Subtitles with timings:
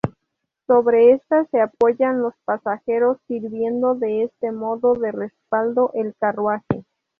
[0.65, 6.85] Sobre esta se apoyan los pasajeros sirviendo de este modo de respaldo el carruaje.